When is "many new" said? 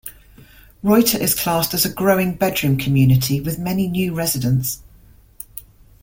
3.59-4.15